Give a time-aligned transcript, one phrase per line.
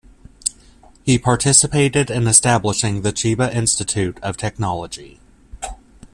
[1.03, 5.19] He participated in establishing the Chiba Institute of Technology.